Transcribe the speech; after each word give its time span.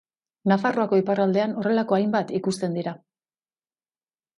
Nafarroako 0.51 0.99
iparraldean 1.01 1.55
horrelako 1.61 2.01
hainbat 2.01 2.37
ikusten 2.41 2.83
dira. 2.83 2.99